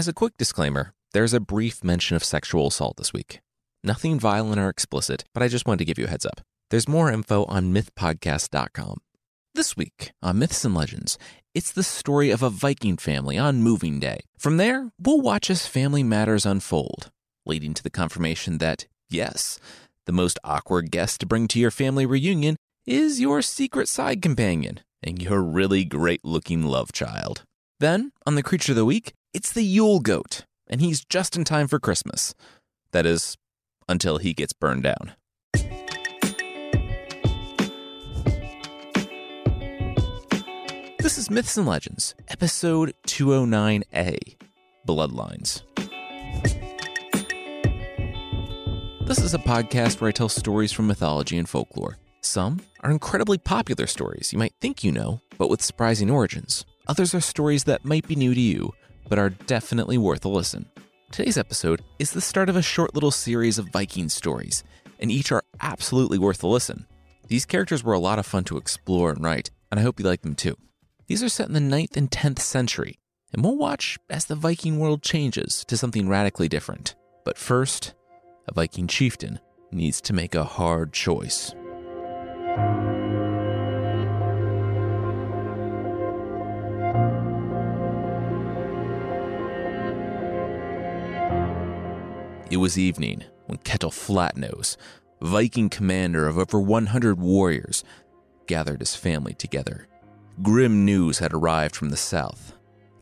[0.00, 3.40] As a quick disclaimer, there's a brief mention of sexual assault this week.
[3.84, 6.40] Nothing violent or explicit, but I just wanted to give you a heads up.
[6.70, 8.96] There's more info on mythpodcast.com.
[9.54, 11.18] This week on Myths and Legends,
[11.54, 14.20] it's the story of a Viking family on moving day.
[14.38, 17.10] From there, we'll watch as family matters unfold,
[17.44, 19.60] leading to the confirmation that, yes,
[20.06, 22.56] the most awkward guest to bring to your family reunion
[22.86, 27.42] is your secret side companion and your really great looking love child.
[27.80, 31.44] Then, on the Creature of the Week, it's the Yule Goat, and he's just in
[31.44, 32.34] time for Christmas.
[32.92, 33.36] That is,
[33.88, 35.12] until he gets burned down.
[40.98, 44.36] This is Myths and Legends, episode 209A
[44.86, 45.62] Bloodlines.
[49.06, 51.98] This is a podcast where I tell stories from mythology and folklore.
[52.20, 56.64] Some are incredibly popular stories you might think you know, but with surprising origins.
[56.86, 58.72] Others are stories that might be new to you,
[59.10, 60.64] but are definitely worth a listen.
[61.10, 64.62] Today's episode is the start of a short little series of Viking stories,
[65.00, 66.86] and each are absolutely worth a listen.
[67.26, 70.06] These characters were a lot of fun to explore and write, and I hope you
[70.06, 70.56] like them too.
[71.08, 73.00] These are set in the 9th and 10th century,
[73.32, 76.94] and we'll watch as the Viking world changes to something radically different.
[77.24, 77.94] But first,
[78.46, 79.40] a Viking chieftain
[79.72, 81.52] needs to make a hard choice.
[92.50, 94.76] It was evening when Ketil Flatnose,
[95.22, 97.84] Viking commander of over 100 warriors,
[98.48, 99.86] gathered his family together.
[100.42, 102.54] Grim news had arrived from the south.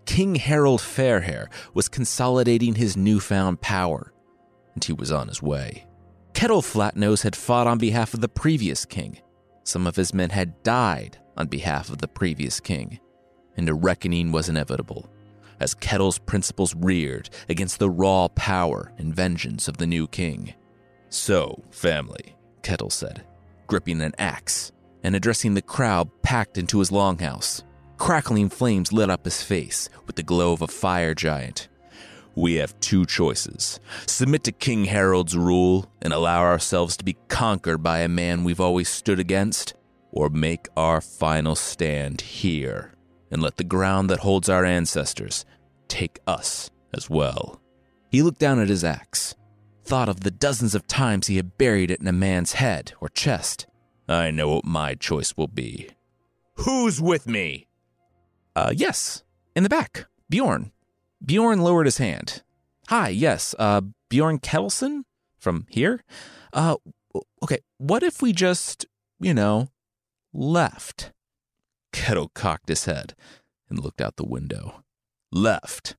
[0.05, 4.13] King Harold Fairhair was consolidating his newfound power,
[4.75, 5.87] and he was on his way.
[6.35, 9.19] Ketil Flatnose had fought on behalf of the previous king.
[9.65, 13.01] Some of his men had died on behalf of the previous king,
[13.57, 15.09] and a reckoning was inevitable
[15.61, 20.55] as Ketil's principles reared against the raw power and vengeance of the new king.
[21.09, 23.25] So, family, Kettle said,
[23.67, 27.63] gripping an axe and addressing the crowd packed into his longhouse.
[27.97, 31.69] Crackling flames lit up his face with the glow of a fire giant.
[32.35, 37.83] We have two choices submit to King Harold's rule and allow ourselves to be conquered
[37.83, 39.75] by a man we've always stood against,
[40.13, 42.93] or make our final stand here
[43.31, 45.45] and let the ground that holds our ancestors
[45.89, 47.61] take us as well.
[48.11, 49.35] He looked down at his axe,
[49.85, 53.09] thought of the dozens of times he had buried it in a man's head or
[53.09, 53.67] chest.
[54.09, 55.91] I know what my choice will be.
[56.55, 57.67] Who's with me?
[58.57, 59.23] Uh, yes,
[59.55, 60.73] in the back, Bjorn.
[61.25, 62.43] Bjorn lowered his hand.
[62.89, 65.05] Hi, yes, uh, Bjorn Ketilson
[65.39, 66.05] from here?
[66.53, 66.77] Uh,
[67.43, 68.87] okay, what if we just,
[69.21, 69.69] you know,
[70.33, 71.13] left?
[71.93, 73.15] Ketil cocked his head
[73.69, 74.83] and looked out the window.
[75.31, 75.97] Left.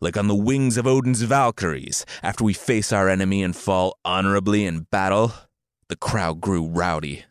[0.00, 4.64] Like on the wings of Odin's Valkyries, after we face our enemy and fall honorably
[4.64, 5.32] in battle.
[5.88, 7.24] The crowd grew rowdy.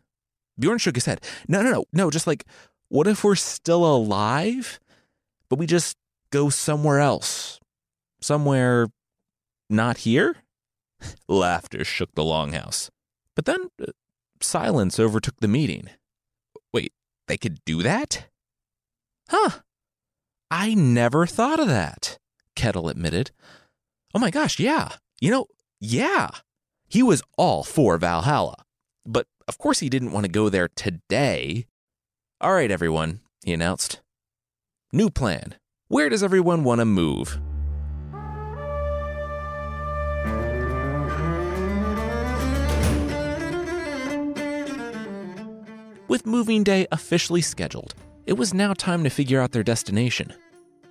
[0.58, 1.20] Bjorn shook his head.
[1.48, 2.44] No, no, no, no, just like,
[2.88, 4.78] what if we're still alive,
[5.48, 5.96] but we just
[6.30, 7.58] go somewhere else?
[8.20, 8.88] Somewhere
[9.68, 10.36] not here?
[11.28, 12.90] Laughter shook the longhouse.
[13.34, 13.86] But then uh,
[14.40, 15.88] silence overtook the meeting.
[17.28, 18.26] They could do that?
[19.28, 19.60] Huh.
[20.50, 22.18] I never thought of that,
[22.56, 23.30] Ketil admitted.
[24.14, 24.90] Oh my gosh, yeah.
[25.20, 25.46] You know,
[25.80, 26.28] yeah.
[26.88, 28.64] He was all for Valhalla.
[29.06, 31.66] But of course he didn't want to go there today.
[32.40, 34.00] All right, everyone, he announced.
[34.92, 35.54] New plan.
[35.88, 37.40] Where does everyone want to move?
[46.12, 47.94] With moving day officially scheduled,
[48.26, 50.34] it was now time to figure out their destination.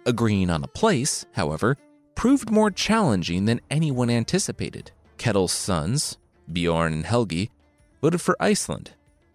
[0.07, 1.77] Agreeing on a place, however,
[2.15, 4.89] proved more challenging than anyone anticipated.
[5.19, 6.17] Ketil's sons,
[6.51, 7.51] Bjorn and Helgi,
[8.01, 8.93] voted for Iceland,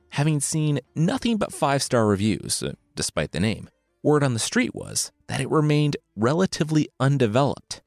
[0.09, 3.71] having seen nothing but five star reviews, uh, despite the name.
[4.03, 7.81] Word on the street was that it remained relatively undeveloped.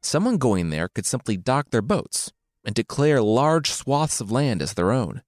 [0.00, 2.30] Someone going there could simply dock their boats
[2.64, 5.22] and declare large swaths of land as their own.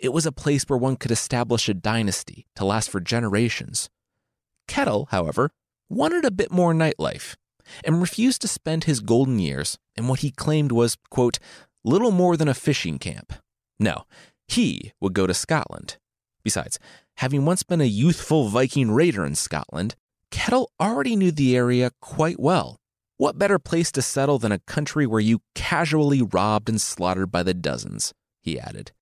[0.00, 3.90] It was a place where one could establish a dynasty to last for generations.
[4.66, 5.50] Ketil, however,
[5.90, 7.36] wanted a bit more nightlife
[7.84, 11.38] and refused to spend his golden years in what he claimed was, quote,
[11.84, 13.34] little more than a fishing camp.
[13.78, 14.04] No,
[14.48, 15.98] he would go to Scotland.
[16.42, 16.78] Besides,
[17.18, 19.96] having once been a youthful Viking raider in Scotland,
[20.30, 22.78] Ketil already knew the area quite well.
[23.18, 27.42] What better place to settle than a country where you casually robbed and slaughtered by
[27.42, 28.14] the dozens?
[28.40, 28.92] He added.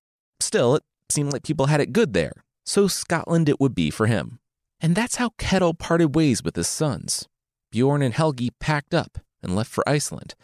[0.41, 2.33] Still, it seemed like people had it good there,
[2.65, 4.39] so Scotland it would be for him.
[4.81, 7.27] And that's how Ketil parted ways with his sons.
[7.71, 10.35] Bjorn and Helgi packed up and left for Iceland,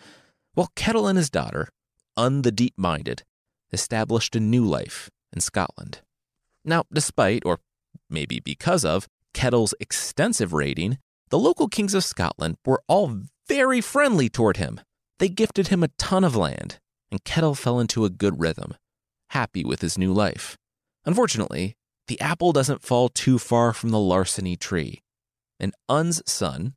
[0.54, 1.70] while Ketil and his daughter,
[2.18, 3.24] Unn the Deep Minded,
[3.72, 6.02] established a new life in Scotland.
[6.64, 7.60] Now, despite, or
[8.10, 10.98] maybe because of, Ketil's extensive raiding,
[11.30, 14.80] the local kings of Scotland were all very friendly toward him.
[15.20, 16.80] They gifted him a ton of land,
[17.12, 18.76] and Ketil fell into a good rhythm,
[19.36, 20.56] happy with his new life.
[21.06, 21.76] Unfortunately,
[22.08, 25.02] the apple doesn't fall too far from the larceny tree,
[25.60, 26.76] and Unn's son,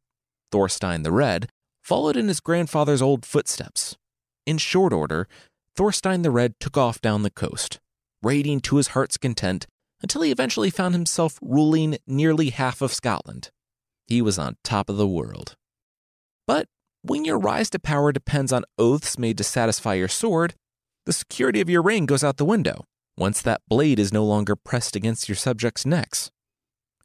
[0.50, 1.50] Thorstein the Red,
[1.84, 3.96] followed in his grandfather's old footsteps.
[4.44, 5.28] In short order,
[5.76, 7.78] Thorstein the Red took off down the coast,
[8.24, 9.68] raiding to his heart's content
[10.02, 13.50] until he eventually found himself ruling nearly half of Scotland.
[14.08, 15.54] He was on top of the world.
[16.44, 16.66] But
[17.02, 20.56] when your rise to power depends on oaths made to satisfy your sword,
[21.08, 22.84] the security of your reign goes out the window
[23.16, 26.30] once that blade is no longer pressed against your subjects' necks.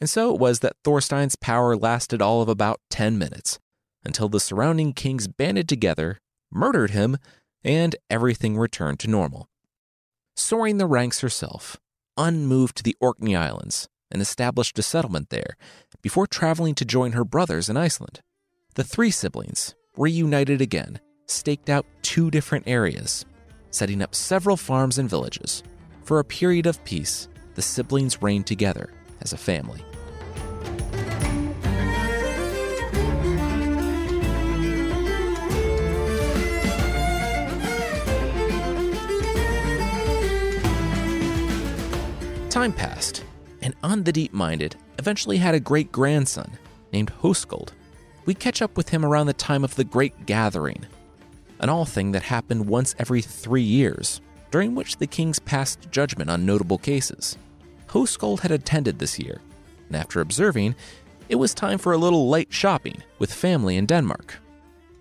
[0.01, 3.59] And so it was that Thorstein's power lasted all of about 10 minutes,
[4.03, 6.19] until the surrounding kings banded together,
[6.51, 7.15] murdered him,
[7.63, 9.47] and everything returned to normal.
[10.35, 11.77] Soaring the ranks herself,
[12.17, 15.55] unmoved to the Orkney Islands and established a settlement there
[16.01, 18.19] before traveling to join her brothers in Iceland.
[18.75, 23.25] The three siblings, reunited again, staked out two different areas,
[23.73, 25.63] setting up several farms and villages.
[26.03, 28.89] For a period of peace, the siblings reigned together
[29.21, 29.83] as a family.
[42.49, 43.23] Time passed,
[43.63, 46.51] and Unn the Deep Minded eventually had a great grandson
[46.91, 47.69] named Hoskuld.
[48.25, 50.85] We catch up with him around the time of the Great Gathering,
[51.59, 54.21] an Althing that happened once every three years,
[54.51, 57.37] during which the kings passed judgment on notable cases.
[57.87, 59.41] Hoskuld had attended this year,
[59.87, 60.75] and after observing,
[61.29, 64.39] it was time for a little light shopping with family in Denmark.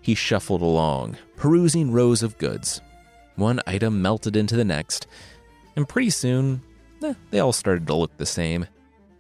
[0.01, 2.81] He shuffled along, perusing rows of goods.
[3.37, 5.07] One item melted into the next,
[5.77, 6.63] and pretty soon
[7.03, 8.67] eh, they all started to look the same.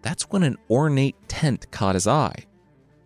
[0.03, 2.47] That's when an ornate tent caught his eye.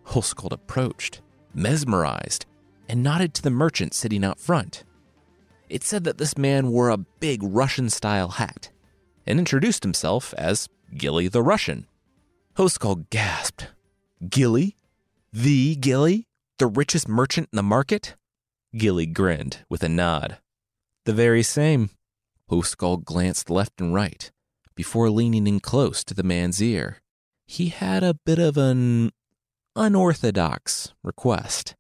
[0.07, 1.21] Hoskuld approached,
[1.55, 2.47] mesmerized,
[2.89, 4.85] and nodded to the merchant sitting out front.
[5.69, 8.71] It said that this man wore a big Russian style hat
[9.27, 11.87] and introduced himself as Gilly the Russian.
[12.57, 13.69] Hoskuld gasped.
[14.29, 14.77] Gilly?
[15.33, 16.27] The Gilly?
[16.59, 18.15] The richest merchant in the market?
[18.77, 20.39] Gilly grinned with a nod.
[21.05, 21.91] The very same.
[22.51, 24.31] Hoskuld glanced left and right,
[24.75, 26.99] before leaning in close to the man's ear.
[27.47, 29.11] He had a bit of an
[29.75, 31.75] unorthodox request.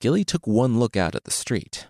[0.00, 1.88] Gilly took one look out at the street,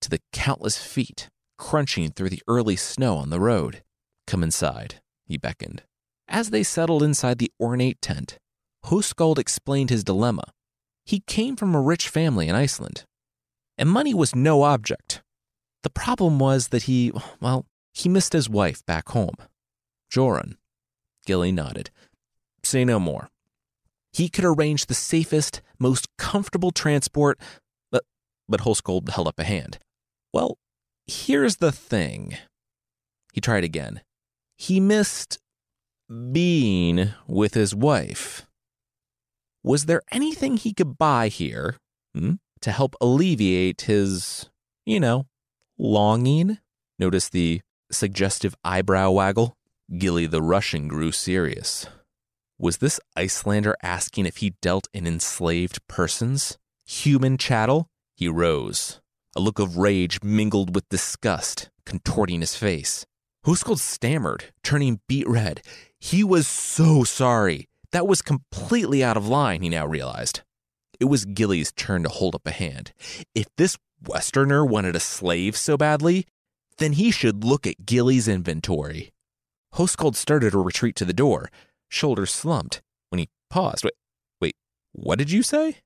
[0.00, 1.28] to the countless feet
[1.58, 3.82] crunching through the early snow on the road.
[4.26, 5.82] Come inside, he beckoned.
[6.26, 8.38] As they settled inside the ornate tent,
[8.86, 10.44] Hoskuld explained his dilemma.
[11.04, 13.04] He came from a rich family in Iceland,
[13.76, 15.22] and money was no object.
[15.82, 19.34] The problem was that he, well, he missed his wife back home.
[20.12, 20.56] Jorun.
[21.26, 21.90] Gilly nodded.
[22.62, 23.28] Say no more.
[24.12, 27.38] He could arrange the safest, most comfortable transport,
[27.90, 28.04] but,
[28.48, 29.78] but Hoskuld held up a hand.
[30.32, 30.58] Well,
[31.06, 32.36] here's the thing.
[33.32, 34.00] He tried again.
[34.56, 35.38] He missed
[36.32, 38.46] being with his wife.
[39.62, 41.76] Was there anything he could buy here
[42.14, 44.48] hmm, to help alleviate his,
[44.84, 45.26] you know,
[45.78, 46.58] longing?
[46.98, 49.56] Notice the suggestive eyebrow waggle.
[49.98, 51.86] Gilly the Russian grew serious.
[52.62, 56.58] Was this Icelander asking if he dealt in enslaved persons?
[56.84, 57.88] Human chattel?
[58.14, 59.00] He rose,
[59.34, 63.06] a look of rage mingled with disgust contorting his face.
[63.46, 65.62] Hoskuld stammered, turning beet red.
[65.98, 67.66] He was so sorry.
[67.92, 70.42] That was completely out of line, he now realized.
[71.00, 72.92] It was Gilly's turn to hold up a hand.
[73.34, 76.26] If this Westerner wanted a slave so badly,
[76.76, 79.14] then he should look at Gilly's inventory.
[79.76, 81.48] Hoskuld started a retreat to the door,
[81.90, 82.80] shoulders slumped,
[83.10, 83.84] when he paused.
[83.84, 83.94] Wait,
[84.40, 84.56] wait,
[84.92, 85.76] what did you say?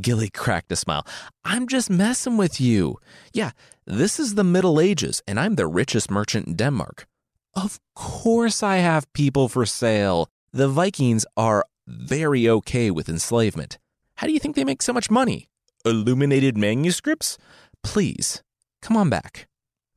[0.00, 1.06] Gilly cracked a smile.
[1.44, 2.98] I'm just messing with you.
[3.32, 3.52] Yeah,
[3.86, 7.06] this is the Middle Ages, and I'm the richest merchant in Denmark.
[7.54, 10.28] Of course, I have people for sale.
[10.52, 13.78] The Vikings are very okay with enslavement.
[14.16, 15.48] How do you think they make so much money?
[15.84, 17.38] Illuminated manuscripts?
[17.82, 18.42] Please,
[18.82, 19.46] come on back.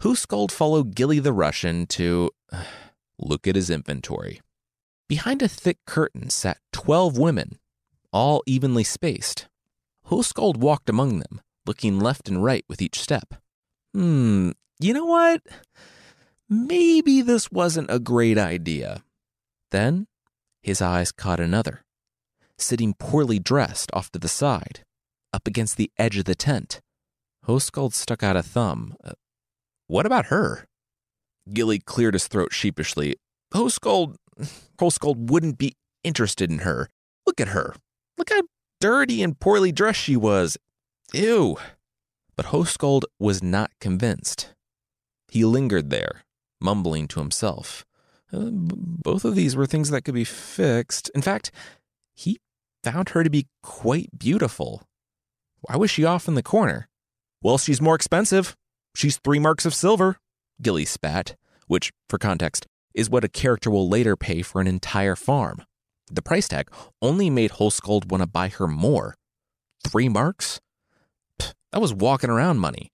[0.02, 2.30] Hoskuld followed Gilly the Russian to
[3.18, 4.42] look at his inventory.
[5.08, 7.60] Behind a thick curtain sat twelve women,
[8.12, 9.48] all evenly spaced.
[10.08, 13.36] Hoskuld walked among them, looking left and right with each step.
[13.94, 15.42] Hmm, you know what?
[16.50, 19.04] Maybe this wasn't a great idea.
[19.72, 20.08] Then
[20.62, 21.84] his eyes caught another.
[22.58, 24.84] sitting poorly dressed off to the side,
[25.34, 26.82] up against the edge of the tent.
[27.48, 28.96] Hoskuld stuck out a thumb.
[29.04, 29.14] Uh,
[29.88, 30.66] what about her?
[31.54, 33.16] Gilly cleared his throat sheepishly.
[33.54, 34.16] Hoskuld,
[34.80, 36.90] Hoskuld wouldn't be interested in her.
[37.26, 37.76] Look at her.
[38.18, 38.44] Look how
[38.80, 40.58] dirty and poorly dressed she was.
[41.14, 41.58] Ew.
[42.36, 44.54] But Hoskuld was not convinced.
[45.28, 46.24] He lingered there,
[46.62, 47.86] mumbling to himself.
[48.32, 51.10] Uh, both of these were things that could be fixed.
[51.16, 51.52] In fact,
[52.14, 52.40] he
[52.84, 54.84] found her to be quite beautiful.
[55.62, 56.88] Why was she off in the corner?
[57.42, 58.56] Well, she's more expensive.
[58.96, 60.18] She's three marks of silver,
[60.62, 61.36] Gilly spat,
[61.68, 62.68] which, for context,
[62.98, 65.64] is what a character will later pay for an entire farm.
[66.12, 66.70] The price tag
[67.02, 69.16] only made Hoskuld want to buy her more.
[69.88, 70.60] Three marks?
[71.40, 72.92] Pff, that was walking around money.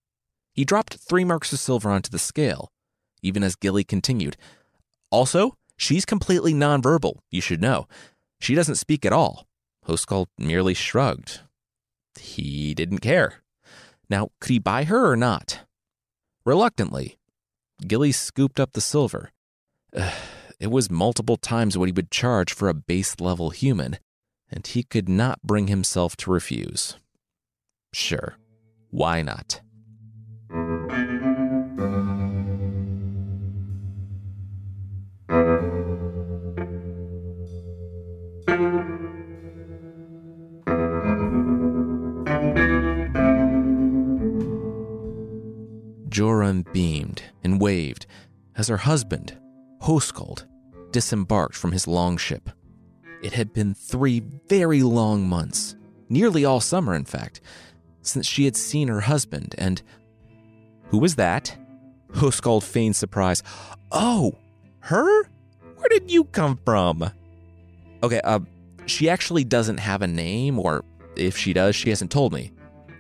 [0.54, 2.70] He dropped three marks of silver onto the scale,
[3.22, 4.36] even as Gilly continued.
[5.10, 7.88] Also, she's completely nonverbal, you should know.
[8.42, 9.48] She doesn't speak at all.
[9.88, 11.42] Hoskuld merely shrugged.
[12.20, 13.42] He didn't care.
[14.10, 15.62] Now, could he buy her or not?
[16.46, 17.18] Reluctantly,
[17.88, 19.32] Gilly scooped up the silver.
[20.60, 23.98] It was multiple times what he would charge for a base level human,
[24.50, 26.96] and he could not bring himself to refuse.
[27.92, 28.38] Sure,
[28.90, 29.60] why not?
[46.10, 48.06] Jorun beamed and waved
[48.56, 49.38] as her husband,
[49.84, 50.46] Hoskuld,
[50.92, 52.50] disembarked from his longship.
[53.22, 55.76] It had been three very long months,
[56.10, 57.42] nearly all summer, in fact,
[58.02, 59.82] since she had seen her husband, and.
[60.88, 61.58] Who was that?
[62.12, 63.42] Hoskuld feigned surprise.
[63.92, 64.38] Oh,
[64.82, 65.24] her?
[65.24, 67.10] Where did you come from?
[68.04, 68.40] Okay, uh,
[68.86, 70.86] she actually doesn't have a name, or
[71.16, 72.52] if she does, she hasn't told me.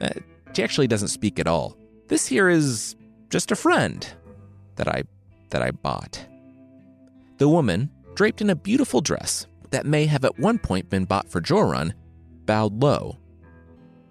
[0.01, 0.09] Uh,
[0.53, 1.77] she actually doesn't speak at all.
[2.07, 2.95] This here is
[3.29, 4.05] just a friend
[4.75, 5.03] that I
[5.49, 6.25] that I bought.
[7.43, 11.29] The woman, draped in a beautiful dress that may have at one point been bought
[11.29, 11.91] for Jorun,
[12.45, 13.17] bowed low.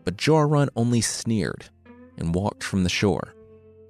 [0.05, 1.71] But Jorun only sneered
[2.19, 3.35] and walked from the shore.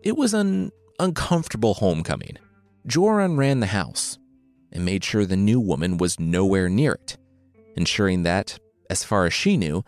[0.04, 0.70] It was an
[1.00, 2.38] uncomfortable homecoming.
[2.86, 4.16] Jorun ran the house
[4.70, 7.18] and made sure the new woman was nowhere near it,
[7.74, 9.82] ensuring that, as far as she knew,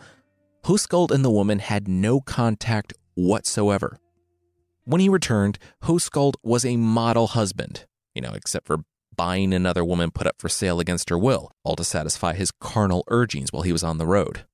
[0.65, 3.99] Hoskuld and the woman had no contact whatsoever.
[4.85, 8.79] When he returned, Hoskuld was a model husband, you know, except for
[9.17, 13.05] buying another woman put up for sale against her will, all to satisfy his carnal
[13.09, 14.45] urgings while he was on the road.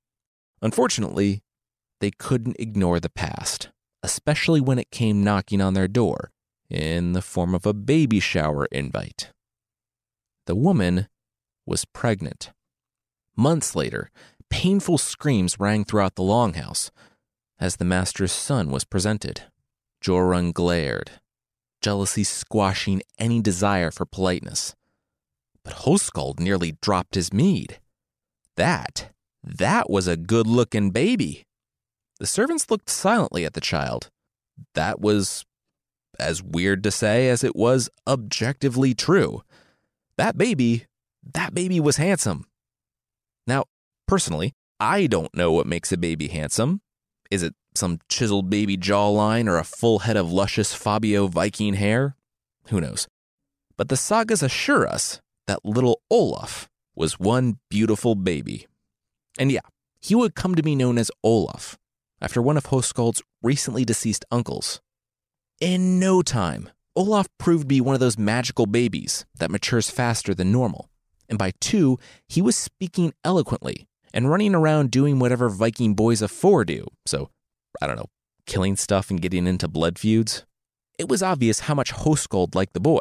[0.61, 1.41] Unfortunately,
[1.99, 3.69] they couldn't ignore the past,
[4.03, 6.31] especially when it came knocking on their door
[6.69, 9.31] in the form of a baby shower invite.
[10.47, 11.07] The woman
[11.65, 12.51] was pregnant.
[13.35, 14.09] Months later,
[14.49, 16.91] painful screams rang throughout the longhouse
[17.59, 19.43] as the master's son was presented.
[20.03, 21.11] Jorun glared,
[21.81, 24.75] jealousy squashing any desire for politeness.
[25.63, 27.79] But Hoskuld nearly dropped his mead.
[28.55, 29.11] That,
[29.43, 31.45] that was a good looking baby.
[32.19, 34.09] The servants looked silently at the child.
[34.75, 35.45] That was
[36.19, 39.41] as weird to say as it was objectively true.
[40.17, 40.85] That baby,
[41.33, 42.45] that baby was handsome.
[43.47, 43.65] Now,
[44.07, 46.81] personally, I don't know what makes a baby handsome.
[47.31, 52.15] Is it some chiseled baby jawline or a full head of luscious Fabio Viking hair?
[52.67, 53.07] Who knows?
[53.77, 58.67] But the sagas assure us that little Olaf was one beautiful baby.
[59.39, 59.61] And yeah,
[59.99, 61.77] he would come to be known as Olaf,
[62.21, 64.81] after one of Hoskuld's recently deceased uncles.
[65.59, 70.33] In no time, Olaf proved to be one of those magical babies that matures faster
[70.33, 70.89] than normal.
[71.29, 71.97] And by two,
[72.27, 76.85] he was speaking eloquently and running around doing whatever Viking boys of four do.
[77.05, 77.29] So
[77.79, 78.09] I don't know,
[78.45, 80.45] killing stuff and getting into blood feuds.
[80.97, 82.99] It was obvious how much Hoskuld liked the boy,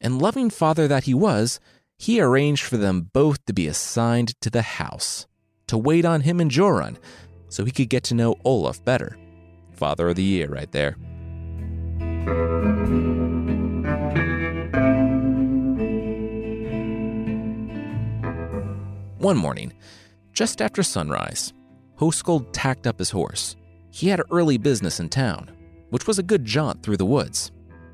[0.00, 1.60] and loving father that he was,
[1.98, 5.26] he arranged for them both to be assigned to the house,
[5.68, 6.96] to wait on him and Jorun,
[7.48, 9.16] so he could get to know Olaf better.
[9.72, 10.96] Father of the Year, right there.
[19.18, 19.72] One morning,
[20.32, 21.52] just after sunrise,
[21.98, 23.56] Hoskuld tacked up his horse
[23.90, 25.50] he had early business in town,
[25.90, 27.52] which was a good jaunt through the woods.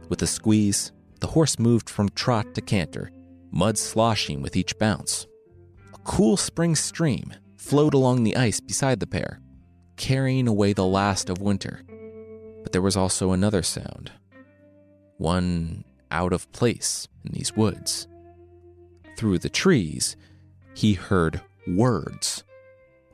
[0.08, 3.10] With a squeeze, the horse moved from trot to canter,
[3.50, 5.26] mud sloshing with each bounce.
[5.94, 9.40] A cool spring stream flowed along the ice beside the pair,
[9.96, 11.82] carrying away the last of winter.
[12.62, 14.12] But there was also another sound,
[15.16, 18.06] one out of place in these woods.
[19.16, 20.16] Through the trees,
[20.74, 22.44] he heard words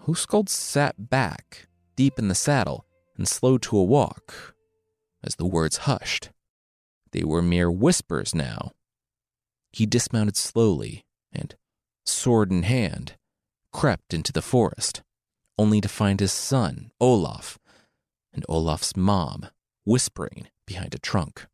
[0.06, 4.54] Hoskuld sat back, deep in the saddle, and slowed to a walk
[5.22, 6.30] as the words hushed.
[7.12, 8.72] They were mere whispers now.
[9.70, 11.54] He dismounted slowly and,
[12.04, 13.16] sword in hand,
[13.72, 15.02] crept into the forest,
[15.58, 17.58] only to find his son, Olaf,
[18.32, 19.48] and Olaf's mom
[19.84, 21.46] whispering behind a trunk.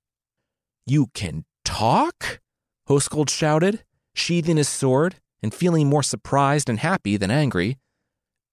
[0.87, 2.41] You can talk?
[2.89, 7.79] Hoskuld shouted, sheathing his sword and feeling more surprised and happy than angry.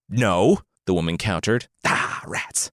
[0.10, 1.68] No, the woman countered.
[1.86, 2.72] Ah, rats.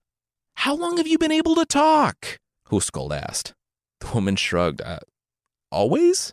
[0.54, 2.38] How long have you been able to talk?
[2.70, 3.54] Hoskuld asked.
[4.00, 4.80] The woman shrugged.
[4.82, 5.00] Uh,
[5.70, 6.32] always?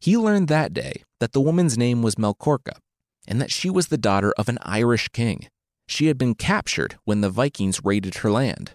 [0.00, 2.78] He learned that day that the woman's name was Melkorka
[3.26, 5.48] and that she was the daughter of an Irish king.
[5.88, 8.72] She had been captured when the Vikings raided her land.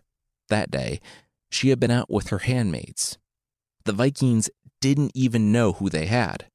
[0.49, 0.99] That day,
[1.49, 3.17] she had been out with her handmaids.
[3.85, 6.45] The Vikings didn't even know who they had.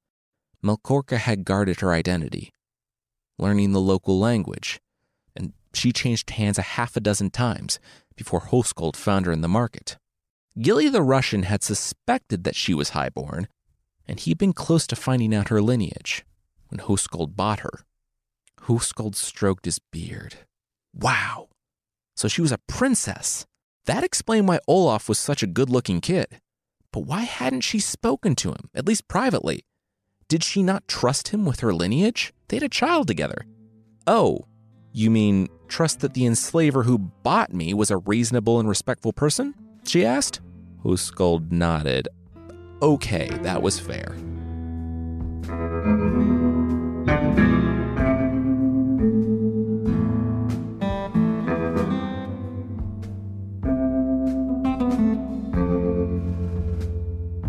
[0.64, 2.52] Melkorka had guarded her identity,
[3.38, 4.80] learning the local language,
[5.74, 7.78] she changed hands a half a dozen times
[8.16, 9.98] before Hoskuld found her in the market.
[10.58, 13.48] Gilly the Russian had suspected that she was highborn,
[14.08, 16.24] and he'd been close to finding out her lineage
[16.68, 17.84] when Hoskuld bought her.
[18.62, 20.38] Hoskuld stroked his beard.
[20.94, 21.48] Wow!
[22.16, 23.46] So she was a princess.
[23.84, 26.40] That explained why Olaf was such a good looking kid.
[26.90, 29.66] But why hadn't she spoken to him, at least privately?
[30.28, 32.32] Did she not trust him with her lineage?
[32.48, 33.44] They had a child together.
[34.06, 34.46] Oh,
[34.92, 39.54] you mean trust that the enslaver who bought me was a reasonable and respectful person?
[39.84, 40.40] She asked.
[40.84, 42.08] Hoskuld nodded.
[42.82, 44.14] Okay, that was fair.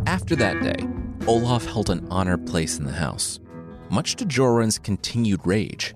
[0.05, 0.87] After that day,
[1.27, 3.39] Olaf held an honored place in the house,
[3.89, 5.93] much to Jorun's continued rage.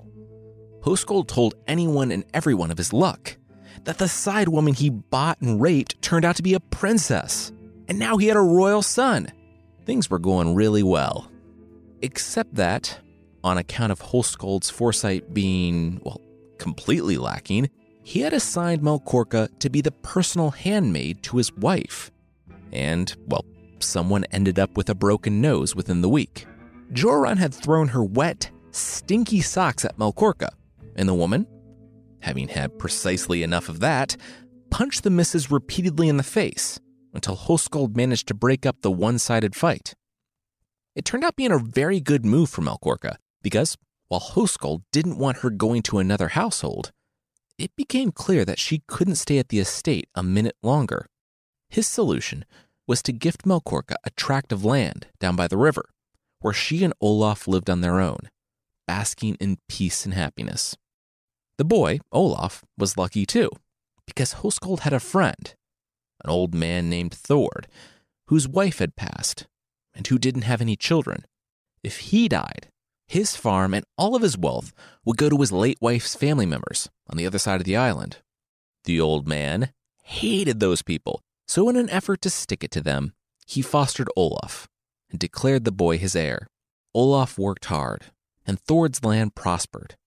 [0.82, 3.38] Hoskuld told anyone and everyone of his luck
[3.84, 7.52] that the side woman he bought and raped turned out to be a princess,
[7.88, 9.32] and now he had a royal son.
[9.86, 11.32] Things were going really well.
[12.02, 13.00] Except that,
[13.44, 16.22] on account of Hoskuld's foresight being, well,
[16.58, 17.70] completely lacking,
[18.04, 22.12] he had assigned Melkorka to be the personal handmaid to his wife.
[22.72, 23.46] And, well,
[23.80, 26.48] someone ended up with a broken nose within the week.
[26.94, 30.50] Jorun had thrown her wet, stinky socks at Melkorka,
[31.02, 31.46] and the woman,
[32.22, 34.16] having had precisely enough of that,
[34.70, 36.80] punched the missus repeatedly in the face
[37.14, 39.96] until Hoskuld managed to break up the one sided fight.
[40.96, 45.38] It turned out being a very good move for Melkorka because while Hoskuld didn't want
[45.38, 46.92] her going to another household,
[47.58, 51.08] it became clear that she couldn't stay at the estate a minute longer.
[51.70, 52.46] His solution
[52.88, 55.86] was to gift Melkorka a tract of land down by the river,
[56.40, 58.30] where she and Olaf lived on their own,
[58.88, 60.76] basking in peace and happiness.
[61.58, 63.50] The boy, Olaf, was lucky too,
[64.06, 65.56] because Hoskuld had a friend,
[66.24, 67.68] an old man named Thord,
[68.28, 69.48] whose wife had passed
[69.94, 71.26] and who didn't have any children.
[71.84, 72.68] If he died,
[73.08, 74.74] his farm and all of his wealth
[75.06, 78.18] would go to his late wife's family members on the other side of the island.
[78.86, 83.12] The old man hated those people so, in an effort to stick it to them,
[83.46, 84.70] he fostered Olaf
[85.10, 86.48] and declared the boy his heir.
[86.96, 88.06] Olaf worked hard,
[88.48, 89.98] and Thord's land prospered.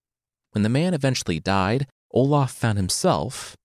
[0.54, 3.56] When the man eventually died, Olaf found himself,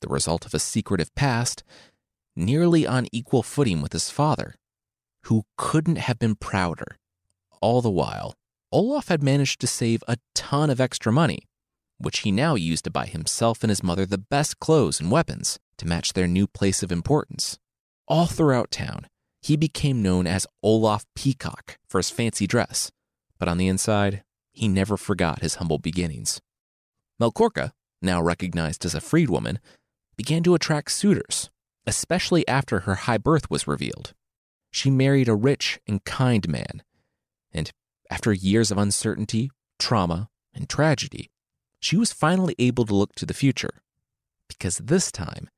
[0.00, 1.62] the result of a secretive past,
[2.34, 4.56] nearly on equal footing with his father,
[5.26, 6.96] who couldn't have been prouder.
[7.62, 8.34] All the while,
[8.72, 11.44] Olaf had managed to save a ton of extra money,
[11.98, 15.60] which he now used to buy himself and his mother the best clothes and weapons
[15.76, 17.60] to match their new place of importance.
[18.08, 19.06] All throughout town,
[19.40, 22.90] he became known as Olaf Peacock for his fancy dress,
[23.38, 24.24] but on the inside,
[24.58, 26.40] he never forgot his humble beginnings.
[27.20, 27.70] Melkorka,
[28.02, 29.58] now recognized as a freedwoman,
[30.16, 31.48] began to attract suitors,
[31.86, 34.14] especially after her high birth was revealed.
[34.72, 36.82] She married a rich and kind man,
[37.52, 37.70] and
[38.10, 41.30] after years of uncertainty, trauma, and tragedy,
[41.80, 43.80] she was finally able to look to the future.
[44.48, 45.48] Because this time,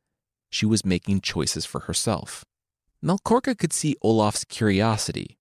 [0.51, 2.45] she was making choices for herself.
[3.03, 5.39] Melkorka could see Olaf's curiosity,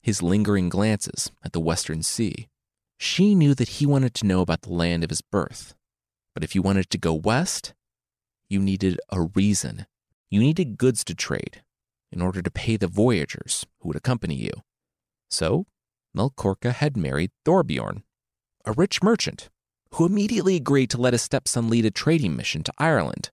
[0.00, 2.46] his lingering glances at the western sea.
[2.98, 5.74] She knew that he wanted to know about the land of his birth.
[6.34, 7.74] But if you wanted to go west,
[8.48, 9.86] you needed a reason.
[10.30, 11.62] You needed goods to trade
[12.12, 14.52] in order to pay the voyagers who would accompany you.
[15.28, 15.66] So,
[16.16, 18.02] Melkorka had married Thorbjorn,
[18.64, 19.50] a rich merchant,
[19.94, 23.30] who immediately agreed to let his stepson lead a trading mission to Ireland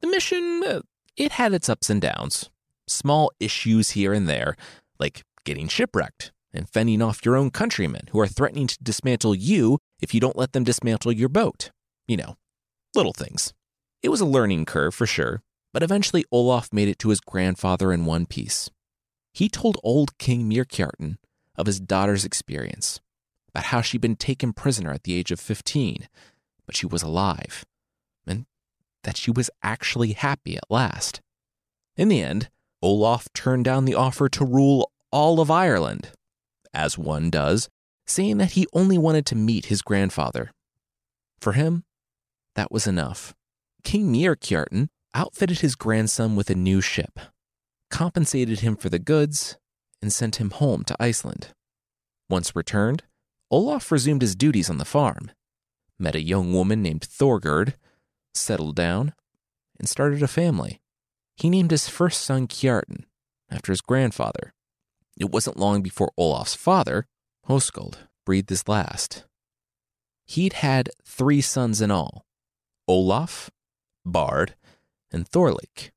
[0.00, 0.80] the mission, uh,
[1.16, 2.50] it had its ups and downs.
[2.86, 4.56] Small issues here and there,
[4.98, 9.78] like getting shipwrecked and fending off your own countrymen who are threatening to dismantle you
[10.00, 11.70] if you don't let them dismantle your boat.
[12.08, 12.36] You know,
[12.94, 13.52] little things.
[14.02, 15.42] It was a learning curve for sure,
[15.72, 18.70] but eventually Olaf made it to his grandfather in one piece.
[19.32, 21.18] He told old King Myrkjartan
[21.56, 23.00] of his daughter's experience,
[23.48, 26.08] about how she'd been taken prisoner at the age of 15,
[26.66, 27.64] but she was alive,
[28.26, 28.46] and
[29.02, 31.20] that she was actually happy at last.
[31.96, 32.50] In the end,
[32.82, 36.10] Olaf turned down the offer to rule all of Ireland,
[36.72, 37.68] as one does,
[38.06, 40.50] saying that he only wanted to meet his grandfather.
[41.40, 41.84] For him,
[42.54, 43.34] that was enough.
[43.84, 47.18] King Myrkjartan outfitted his grandson with a new ship,
[47.90, 49.56] compensated him for the goods,
[50.02, 51.48] and sent him home to Iceland.
[52.28, 53.04] Once returned,
[53.50, 55.30] Olaf resumed his duties on the farm,
[55.98, 57.74] met a young woman named Thorgerd,
[58.34, 59.14] settled down,
[59.78, 60.80] and started a family.
[61.36, 63.04] He named his first son Kjartan,
[63.50, 64.52] after his grandfather.
[65.18, 67.06] It wasn't long before Olaf's father,
[67.48, 69.24] Hoskuld, breathed his last.
[70.26, 72.26] He'd had three sons in all
[72.86, 73.50] Olaf,
[74.04, 74.54] Bard,
[75.10, 75.90] and Thorlik.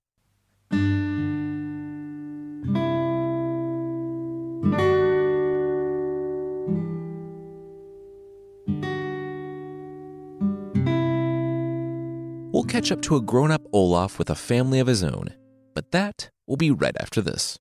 [12.51, 15.34] We'll catch up to a grown up Olaf with a family of his own,
[15.75, 17.60] but that will be right after this.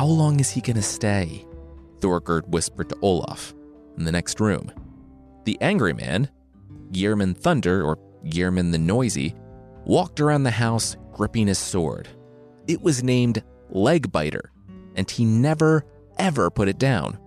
[0.00, 1.44] How long is he going to stay?
[1.98, 3.52] Thorgerd whispered to Olaf
[3.98, 4.72] in the next room.
[5.44, 6.30] The angry man,
[6.90, 9.34] Geirmund Thunder, or Geirmund the Noisy,
[9.84, 12.08] walked around the house gripping his sword.
[12.66, 14.50] It was named Legbiter,
[14.96, 15.84] and he never,
[16.18, 17.18] ever put it down.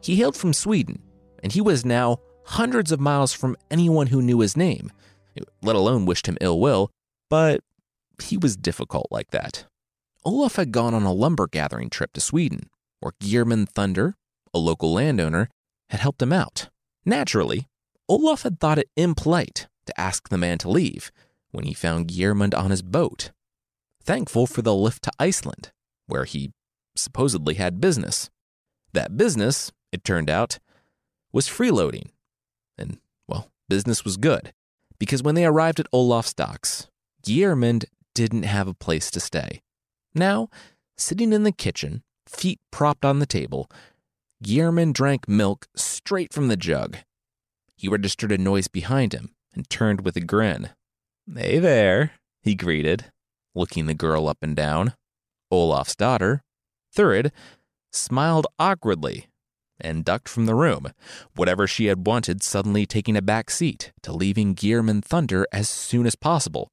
[0.00, 1.02] He hailed from Sweden,
[1.42, 4.90] and he was now hundreds of miles from anyone who knew his name,
[5.60, 6.90] let alone wished him ill will,
[7.28, 7.60] but
[8.22, 9.66] he was difficult like that.
[10.24, 12.68] Olaf had gone on a lumber gathering trip to Sweden,
[13.00, 14.16] where Geirmund Thunder,
[14.52, 15.48] a local landowner,
[15.90, 16.68] had helped him out.
[17.04, 17.66] Naturally,
[18.08, 21.10] Olaf had thought it impolite to ask the man to leave
[21.50, 23.30] when he found Geirmund on his boat,
[24.02, 25.72] thankful for the lift to Iceland,
[26.06, 26.52] where he
[26.96, 28.28] supposedly had business.
[28.92, 30.58] That business, it turned out,
[31.32, 32.10] was freeloading.
[32.76, 34.52] And, well, business was good,
[34.98, 36.88] because when they arrived at Olaf's docks,
[37.22, 39.62] Geirmund didn't have a place to stay.
[40.18, 40.48] Now,
[40.96, 43.70] sitting in the kitchen, feet propped on the table,
[44.42, 46.96] Geirmund drank milk straight from the jug.
[47.76, 50.70] He registered a noise behind him and turned with a grin.
[51.32, 53.12] Hey there, he greeted,
[53.54, 54.94] looking the girl up and down.
[55.52, 56.42] Olaf's daughter,
[56.92, 57.30] Thurid,
[57.92, 59.28] smiled awkwardly
[59.80, 60.88] and ducked from the room,
[61.36, 66.06] whatever she had wanted suddenly taking a back seat to leaving Geirmund Thunder as soon
[66.06, 66.68] as possible.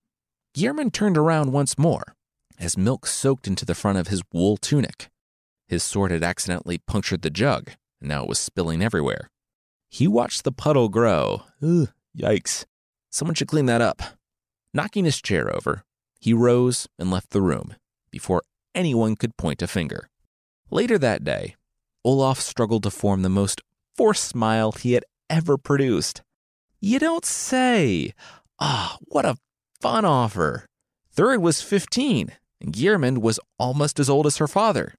[0.58, 2.15] Geirmund turned around once more
[2.59, 5.09] as milk soaked into the front of his wool tunic.
[5.67, 9.29] His sword had accidentally punctured the jug, and now it was spilling everywhere.
[9.89, 11.43] He watched the puddle grow.
[11.61, 12.65] Ugh, yikes.
[13.09, 14.01] Someone should clean that up.
[14.73, 15.83] Knocking his chair over,
[16.19, 17.75] he rose and left the room
[18.11, 20.09] before anyone could point a finger.
[20.69, 21.55] Later that day,
[22.03, 23.61] Olaf struggled to form the most
[23.95, 26.21] forced smile he had ever produced.
[26.79, 28.13] You don't say!
[28.59, 29.37] Ah, what a
[29.81, 30.65] fun offer!
[31.11, 32.31] Thurid was 15,
[32.65, 34.95] Geirmund was almost as old as her father.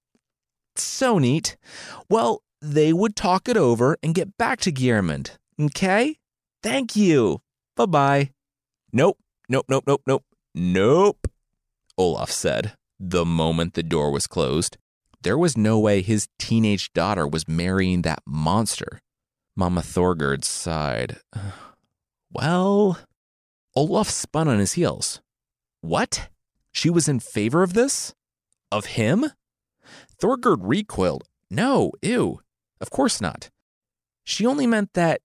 [0.75, 1.57] So neat.
[2.09, 6.17] Well, they would talk it over and get back to Geirmund, okay?
[6.63, 7.41] Thank you.
[7.75, 8.31] Bye bye.
[8.93, 9.17] Nope,
[9.49, 10.23] nope, nope, nope, nope,
[10.55, 11.27] nope,
[11.97, 14.77] Olaf said the moment the door was closed.
[15.21, 18.99] There was no way his teenage daughter was marrying that monster.
[19.55, 21.17] Mama Thorgerd sighed.
[22.29, 22.99] Well,
[23.73, 25.21] Olaf spun on his heels.
[25.79, 26.27] What?
[26.77, 28.13] She was in favor of this?
[28.71, 29.25] Of him?
[30.21, 31.23] Thorgerd recoiled.
[31.49, 32.41] No, ew.
[32.79, 33.49] Of course not.
[34.23, 35.21] She only meant that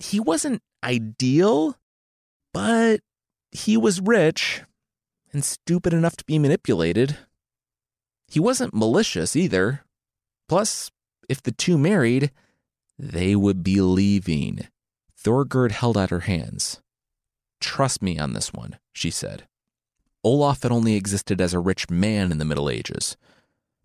[0.00, 1.76] he wasn't ideal,
[2.54, 3.00] but
[3.50, 4.62] he was rich
[5.32, 7.16] and stupid enough to be manipulated.
[8.28, 9.84] He wasn't malicious either.
[10.48, 10.92] Plus,
[11.28, 12.30] if the two married,
[12.96, 14.68] they would be leaving.
[15.20, 16.80] Thorgerd held out her hands.
[17.60, 19.48] Trust me on this one, she said.
[20.24, 23.16] Olaf had only existed as a rich man in the Middle Ages,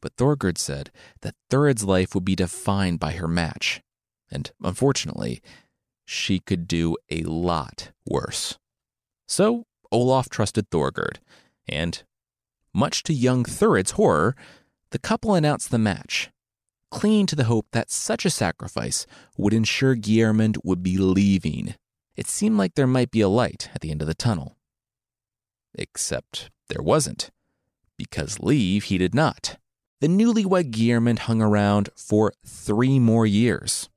[0.01, 3.81] but Thorgerd said that Thurid's life would be defined by her match,
[4.29, 5.41] and unfortunately,
[6.05, 8.57] she could do a lot worse.
[9.27, 11.17] So Olaf trusted Thorgerd,
[11.67, 12.03] and
[12.73, 14.35] much to young Thurid's horror,
[14.91, 16.29] the couple announced the match,
[16.91, 19.05] clinging to the hope that such a sacrifice
[19.37, 21.75] would ensure Geirmund would be leaving.
[22.15, 24.56] It seemed like there might be a light at the end of the tunnel.
[25.77, 27.29] Except there wasn't,
[27.97, 29.57] because leave he did not.
[30.01, 33.89] The newlywed Geirmund hung around for three more years,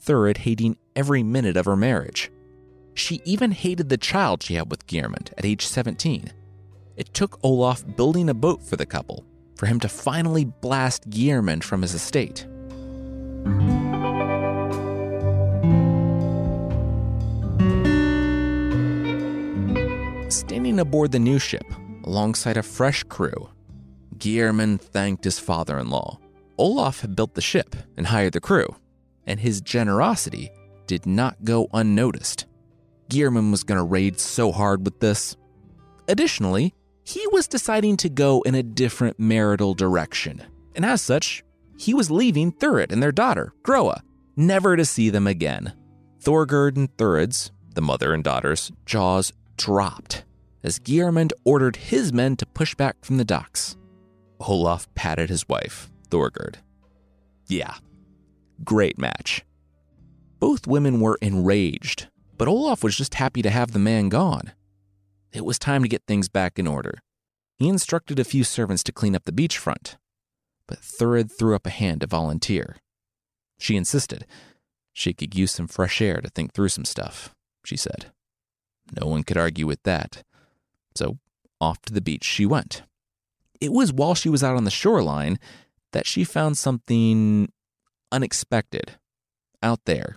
[0.00, 2.30] Thurid hating every minute of her marriage.
[2.94, 6.32] She even hated the child she had with Geirmund at age 17.
[6.96, 9.24] It took Olaf building a boat for the couple
[9.56, 12.46] for him to finally blast Geirmund from his estate.
[20.36, 21.64] Standing aboard the new ship,
[22.04, 23.48] alongside a fresh crew,
[24.18, 26.18] Geirmund thanked his father in law.
[26.58, 28.76] Olaf had built the ship and hired the crew,
[29.26, 30.50] and his generosity
[30.86, 32.44] did not go unnoticed.
[33.08, 35.38] Geirmund was going to raid so hard with this.
[36.06, 40.42] Additionally, he was deciding to go in a different marital direction,
[40.74, 41.44] and as such,
[41.78, 44.02] he was leaving Thurid and their daughter, Groa,
[44.36, 45.72] never to see them again.
[46.22, 50.25] Thorgerd and Thurid's, the mother and daughter's, jaws dropped
[50.66, 53.76] as Geirmund ordered his men to push back from the docks.
[54.40, 56.56] Olaf patted his wife, Thorgerd.
[57.46, 57.74] Yeah,
[58.64, 59.44] great match.
[60.40, 64.52] Both women were enraged, but Olaf was just happy to have the man gone.
[65.32, 66.98] It was time to get things back in order.
[67.58, 69.96] He instructed a few servants to clean up the beachfront,
[70.66, 72.76] but Thurid threw up a hand to volunteer.
[73.58, 74.26] She insisted.
[74.92, 78.06] She could use some fresh air to think through some stuff, she said.
[79.00, 80.24] No one could argue with that.
[80.96, 81.18] So
[81.60, 82.82] off to the beach she went.
[83.60, 85.38] It was while she was out on the shoreline
[85.92, 87.50] that she found something
[88.12, 88.92] unexpected.
[89.62, 90.16] Out there,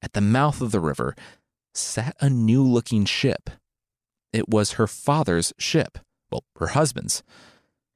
[0.00, 1.14] at the mouth of the river,
[1.74, 3.50] sat a new looking ship.
[4.32, 5.98] It was her father's ship,
[6.30, 7.22] well, her husband's.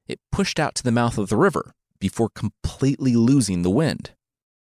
[0.07, 4.11] It pushed out to the mouth of the river before completely losing the wind.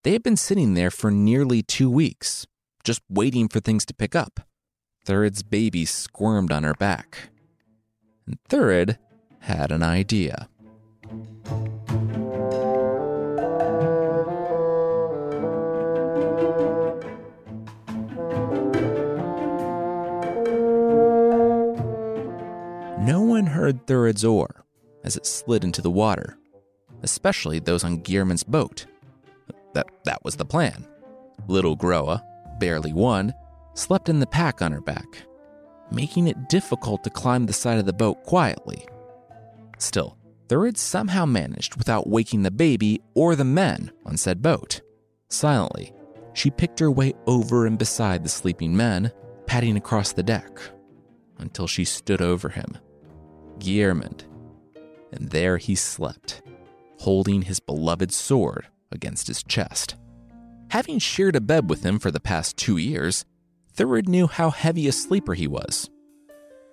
[0.03, 2.47] They had been sitting there for nearly two weeks,
[2.83, 4.39] just waiting for things to pick up.
[5.05, 7.29] Thurid's baby squirmed on her back.
[8.31, 8.97] And Thurid
[9.39, 10.47] had an idea.
[23.01, 24.63] No one heard Thurid's oar
[25.03, 26.37] as it slid into the water,
[27.03, 28.85] especially those on Geirmund's boat.
[29.73, 30.87] That, that was the plan.
[31.49, 32.23] Little Groa,
[32.61, 33.33] barely one,
[33.73, 35.23] slept in the pack on her back,
[35.91, 38.85] making it difficult to climb the side of the boat quietly.
[39.77, 44.81] Still, Thurid somehow managed without waking the baby or the men on said boat.
[45.29, 45.93] Silently,
[46.33, 49.11] she picked her way over and beside the sleeping men,
[49.45, 50.59] padding across the deck,
[51.39, 52.77] until she stood over him
[53.59, 54.23] Geirmund,
[55.11, 56.41] and there he slept,
[56.99, 59.95] holding his beloved sword against his chest.
[60.69, 63.25] Having shared a bed with him for the past two years,
[63.73, 65.89] Thurid knew how heavy a sleeper he was.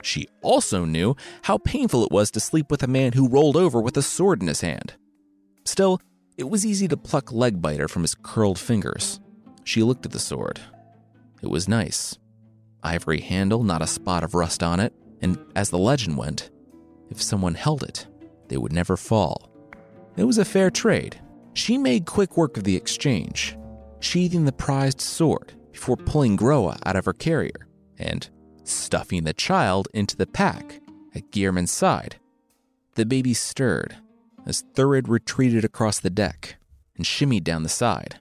[0.03, 3.81] She also knew how painful it was to sleep with a man who rolled over
[3.81, 4.95] with a sword in his hand.
[5.65, 6.01] Still,
[6.37, 9.21] it was easy to pluck Legbiter from his curled fingers.
[9.65, 10.61] She looked at the sword.
[11.43, 12.19] It was nice.
[12.83, 16.51] Ivory handle, not a spot of rust on it, and as the legend went,
[17.11, 18.07] if someone held it,
[18.49, 19.51] they would never fall.
[20.17, 21.21] It was a fair trade.
[21.55, 23.57] She made quick work of the exchange,
[23.99, 28.29] sheathing the prized sword before pulling Groa out of her carrier and
[28.65, 30.81] stuffing the child into the pack
[31.15, 32.17] at Geirmund's side.
[32.95, 33.97] The baby stirred
[34.47, 36.57] as Thurid retreated across the deck
[36.97, 38.21] and shimmied down the side.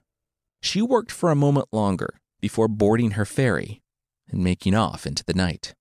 [0.60, 3.82] She worked for a moment longer before boarding her ferry
[4.28, 5.74] and making off into the night.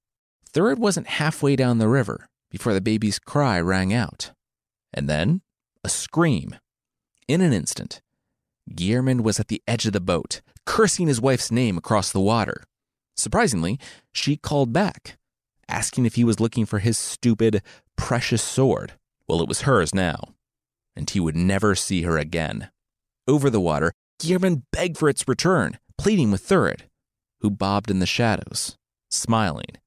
[0.49, 4.31] Thurid wasn't halfway down the river before the baby's cry rang out.
[4.93, 5.41] And then
[5.83, 6.55] a scream.
[7.27, 8.01] In an instant,
[8.71, 12.63] Geirmund was at the edge of the boat, cursing his wife's name across the water.
[13.15, 13.79] Surprisingly,
[14.11, 15.17] she called back,
[15.67, 17.63] asking if he was looking for his stupid,
[17.95, 18.93] precious sword.
[19.27, 20.35] Well, it was hers now,
[20.95, 22.69] and he would never see her again.
[23.27, 26.83] Over the water, Geirmund begged for its return, pleading with Thurid,
[27.41, 28.77] who bobbed in the shadows,
[29.09, 29.77] smiling.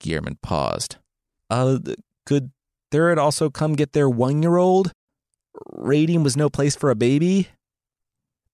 [0.00, 0.96] Geirmund paused.
[1.50, 1.78] Uh,
[2.24, 2.52] could
[2.90, 4.92] Thurid also come get their one year old?
[5.72, 7.48] Raiding was no place for a baby?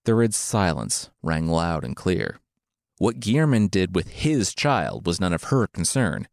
[0.05, 2.41] Thurid's silence rang loud and clear.
[2.99, 6.27] What Geirmund did with his child was none of her concern.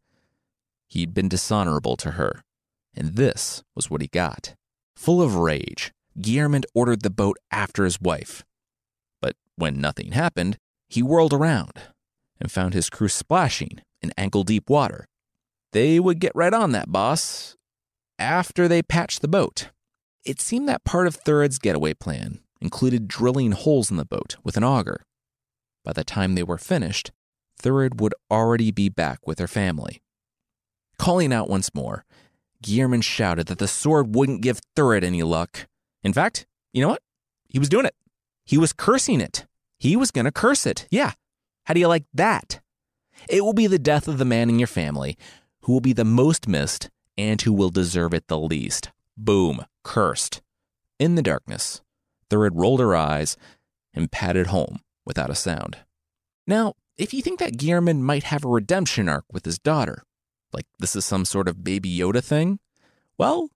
[0.88, 2.42] He'd been dishonorable to her,
[2.94, 4.54] and this was what he got.
[4.96, 8.44] Full of rage, Geirmund ordered the boat after his wife.
[9.20, 11.72] But when nothing happened, he whirled around
[12.40, 15.06] and found his crew splashing in ankle deep water.
[15.72, 17.56] They would get right on that, boss,
[18.18, 19.70] after they patched the boat.
[20.24, 24.56] It seemed that part of Thurid's getaway plan included drilling holes in the boat with
[24.56, 25.04] an auger.
[25.84, 27.10] By the time they were finished,
[27.58, 30.02] Thurid would already be back with her family.
[30.98, 32.04] Calling out once more,
[32.62, 35.66] Geirmund shouted that the sword wouldn't give Thurid any luck.
[36.02, 37.02] In fact, you know what?
[37.48, 37.94] He was doing it.
[38.44, 39.46] He was cursing it.
[39.78, 40.86] He was going to curse it.
[40.90, 41.12] Yeah.
[41.64, 42.60] How do you like that?
[43.28, 45.16] It will be the death of the man in your family
[45.62, 48.90] who will be the most missed and who will deserve it the least.
[49.16, 49.64] Boom.
[49.84, 50.42] Cursed.
[50.98, 51.80] In the darkness,
[52.30, 53.36] Thurid rolled her eyes
[53.92, 55.78] and padded home without a sound.
[56.46, 60.04] Now, if you think that Geirmund might have a redemption arc with his daughter,
[60.52, 62.58] like this is some sort of baby Yoda thing,
[63.18, 63.50] well,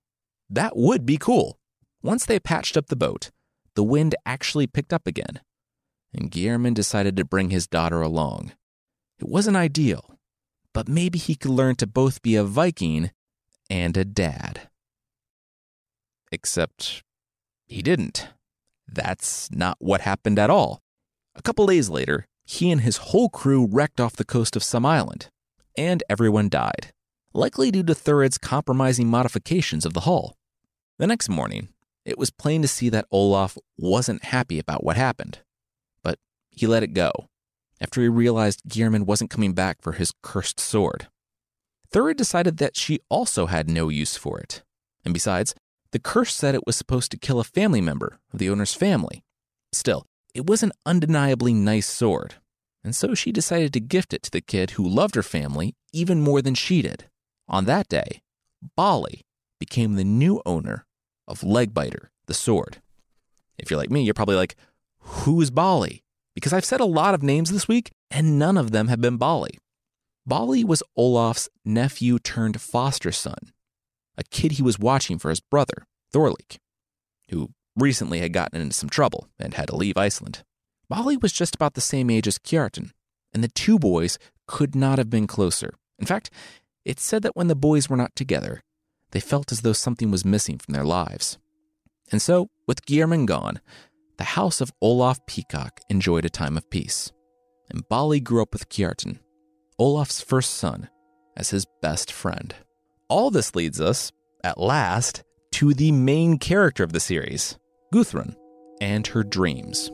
[0.51, 1.59] that would be cool.
[2.03, 3.31] Once they patched up the boat,
[3.75, 5.41] the wind actually picked up again,
[6.13, 8.53] and Geirmund decided to bring his daughter along.
[9.19, 10.19] It wasn't ideal,
[10.73, 13.11] but maybe he could learn to both be a Viking
[13.71, 14.69] and a dad.
[16.31, 17.03] Except
[17.67, 18.29] he didn't.
[18.87, 20.81] That's not what happened at all.
[21.35, 24.85] A couple days later, he and his whole crew wrecked off the coast of some
[24.85, 25.29] island,
[25.77, 26.92] and everyone died,
[27.33, 30.37] likely due to Thurid's compromising modifications of the hull.
[30.99, 31.68] The next morning,
[32.05, 35.40] it was plain to see that Olaf wasn't happy about what happened,
[36.03, 36.18] but
[36.51, 37.11] he let it go
[37.81, 41.09] after he realized Geirmund wasn't coming back for his cursed sword.
[41.90, 44.62] Thurid decided that she also had no use for it,
[45.05, 45.55] and besides,
[45.94, 49.22] the curse said it was supposed to kill a family member of the owner's family.
[49.72, 50.04] Still,
[50.35, 52.35] it was an undeniably nice sword,
[52.83, 56.20] and so she decided to gift it to the kid who loved her family even
[56.20, 57.04] more than she did.
[57.46, 58.22] On that day,
[58.76, 59.20] Bolli
[59.61, 60.85] became the new owner
[61.28, 62.83] of Legbiter, the sword.
[63.57, 64.57] If you're like me, you're probably like,
[64.98, 66.02] who's Bolli?
[66.35, 69.16] Because I've said a lot of names this week, and none of them have been
[69.16, 69.59] Bolli.
[70.28, 73.52] Bolli was Olaf's nephew turned foster son,
[74.16, 76.59] a kid he was watching for his brother, Thorleik,
[77.31, 80.44] who recently had gotten into some trouble and had to leave Iceland.
[80.90, 82.90] Bolli was just about the same age as Kjartan,
[83.33, 85.74] and the two boys could not have been closer.
[85.98, 86.31] In fact,
[86.85, 88.62] it's said that when the boys were not together,
[89.11, 91.38] they felt as though something was missing from their lives.
[92.12, 93.61] And so, with Geirmund gone,
[94.18, 97.12] the house of Olaf Peacock enjoyed a time of peace,
[97.70, 99.18] and Bolli grew up with Kjartan,
[99.79, 100.88] Olaf's first son,
[101.37, 102.55] as his best friend.
[103.11, 104.12] All this leads us,
[104.43, 107.59] at last, to the main character of the series,
[107.93, 108.35] Guthrun,
[108.81, 109.90] and her dreams.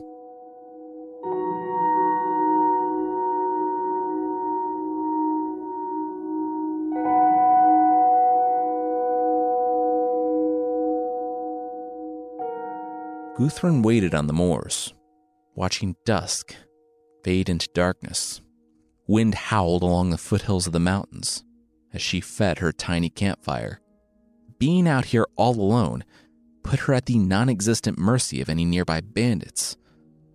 [13.37, 14.93] Guthrun waited on the moors,
[15.53, 16.55] watching dusk
[17.25, 18.39] fade into darkness.
[19.05, 21.43] Wind howled along the foothills of the mountains
[21.93, 23.81] as she fed her tiny campfire.
[24.59, 26.03] Being out here all alone
[26.63, 29.77] put her at the non existent mercy of any nearby bandits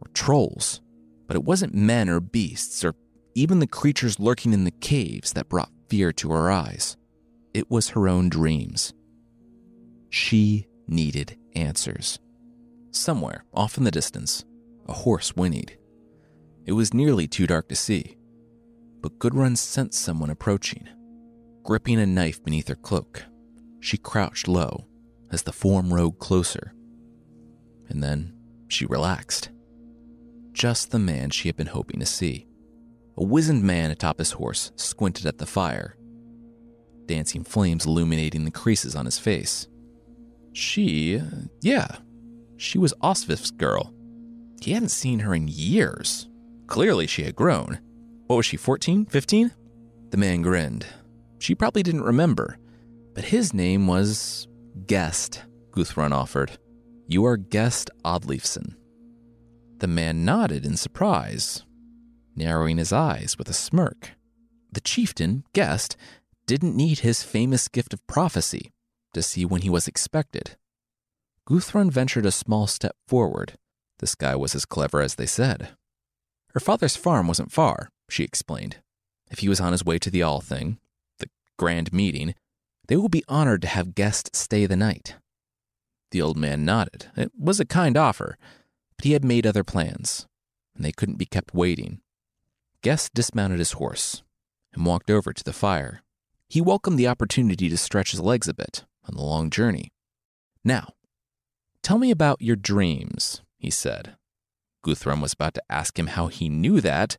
[0.01, 0.81] or trolls.
[1.27, 2.95] But it wasn't men or beasts or
[3.35, 6.97] even the creatures lurking in the caves that brought fear to her eyes.
[7.53, 8.93] It was her own dreams.
[10.11, 12.19] She needed answers.
[12.91, 14.45] Somewhere, off in the distance,
[14.87, 15.79] a horse whinnied.
[16.65, 18.17] It was nearly too dark to see,
[19.03, 20.89] but Guthrun sensed someone approaching.
[21.67, 23.25] Gripping a knife beneath her cloak,
[23.81, 24.87] she crouched low
[25.33, 26.73] as the form rode closer.
[27.89, 28.33] And then
[28.69, 29.51] she relaxed.
[30.53, 32.47] Just the man she had been hoping to see.
[33.19, 35.97] A wizened man atop his horse squinted at the fire,
[37.07, 39.67] dancing flames illuminating the creases on his face.
[40.53, 41.21] She,
[41.63, 41.97] yeah,
[42.57, 43.93] she was Osvif's girl.
[44.63, 46.29] He hadn't seen her in years.
[46.69, 47.81] Clearly, she had grown.
[48.29, 49.51] What was she, 14, 15?
[50.11, 50.87] The man grinned.
[51.47, 52.59] She probably didn't remember,
[53.15, 54.49] but his name was
[54.85, 56.59] Gest, Guthrun offered.
[57.07, 58.75] You are Gest Odleifson.
[59.79, 61.65] The man nodded in surprise,
[62.35, 64.17] narrowing his eyes with a smirk.
[64.73, 65.97] The chieftain, Gest,
[66.49, 68.73] didn't need his famous gift of prophecy
[69.15, 70.57] to see when he was expected.
[71.49, 73.53] Guthrun ventured a small step forward.
[74.01, 75.69] This guy was as clever as they said.
[76.55, 78.79] Her father's farm wasn't far, she explained.
[79.31, 80.86] If he was on his way to the Althing, the
[81.57, 82.35] grand meeting,
[82.89, 85.17] they will be honored to have guests stay the night.
[86.11, 87.07] The old man nodded.
[87.17, 88.37] It was a kind offer,
[88.97, 90.27] but he had made other plans,
[90.75, 92.01] and they couldn't be kept waiting.
[92.83, 94.23] Gest dismounted his horse
[94.73, 96.03] and walked over to the fire.
[96.49, 99.93] He welcomed the opportunity to stretch his legs a bit on the long journey.
[100.63, 100.93] Now,
[101.87, 104.17] Tell me about your dreams, he said.
[104.85, 107.17] Guthrun was about to ask him how he knew that,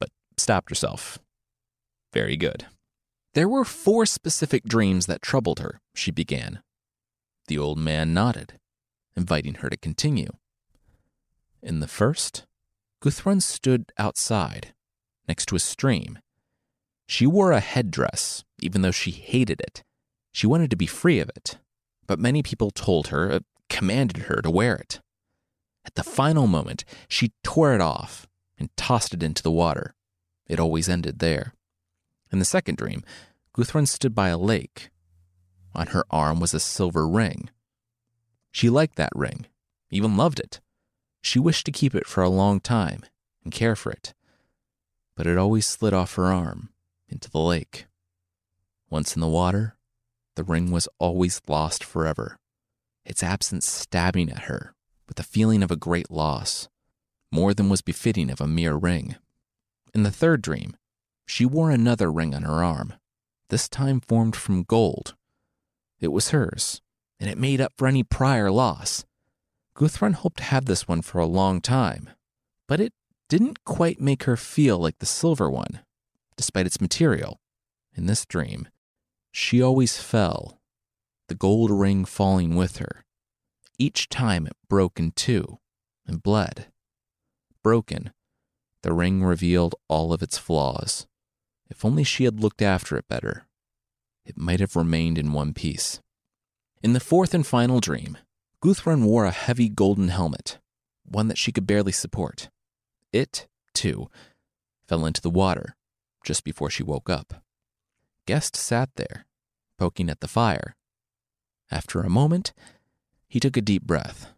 [0.00, 0.08] but
[0.38, 1.18] stopped herself.
[2.14, 2.64] Very good.
[3.38, 6.60] There were four specific dreams that troubled her, she began.
[7.46, 8.58] The old man nodded,
[9.16, 10.30] inviting her to continue.
[11.62, 12.46] In the first,
[13.00, 14.74] Guthrun stood outside,
[15.28, 16.18] next to a stream.
[17.06, 19.84] She wore a headdress, even though she hated it.
[20.32, 21.58] She wanted to be free of it,
[22.08, 23.38] but many people told her, uh,
[23.70, 24.98] commanded her to wear it.
[25.84, 28.26] At the final moment, she tore it off
[28.58, 29.94] and tossed it into the water.
[30.48, 31.54] It always ended there.
[32.30, 33.04] In the second dream,
[33.58, 34.90] Guthrun stood by a lake.
[35.74, 37.50] On her arm was a silver ring.
[38.52, 39.46] She liked that ring,
[39.90, 40.60] even loved it.
[41.22, 43.02] She wished to keep it for a long time
[43.42, 44.14] and care for it,
[45.16, 46.68] but it always slid off her arm
[47.08, 47.86] into the lake.
[48.90, 49.76] Once in the water,
[50.36, 52.38] the ring was always lost forever,
[53.04, 54.76] its absence stabbing at her
[55.08, 56.68] with a feeling of a great loss,
[57.32, 59.16] more than was befitting of a mere ring.
[59.92, 60.76] In the third dream,
[61.26, 62.94] she wore another ring on her arm,
[63.48, 65.14] this time formed from gold.
[66.00, 66.80] It was hers,
[67.18, 69.04] and it made up for any prior loss.
[69.74, 72.10] Guthrun hoped to have this one for a long time,
[72.66, 72.92] but it
[73.28, 75.80] didn't quite make her feel like the silver one,
[76.36, 77.40] despite its material.
[77.94, 78.68] In this dream,
[79.32, 80.60] she always fell,
[81.26, 83.04] the gold ring falling with her.
[83.78, 85.58] Each time it broke in two
[86.06, 86.68] and bled.
[87.62, 88.12] Broken,
[88.82, 91.07] the ring revealed all of its flaws.
[91.70, 93.46] If only she had looked after it better,
[94.24, 96.00] it might have remained in one piece.
[96.82, 98.18] In the fourth and final dream,
[98.62, 100.58] Guthrun wore a heavy golden helmet,
[101.04, 102.50] one that she could barely support.
[103.12, 104.10] It, too,
[104.86, 105.76] fell into the water
[106.24, 107.42] just before she woke up.
[108.26, 109.26] Gest sat there,
[109.78, 110.76] poking at the fire.
[111.70, 112.52] After a moment,
[113.28, 114.32] he took a deep breath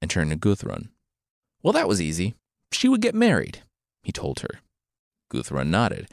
[0.00, 0.90] and turned to Guthrun.
[1.62, 2.34] Well, that was easy.
[2.72, 3.62] She would get married,
[4.02, 4.60] he told her.
[5.30, 6.08] Guthrun nodded.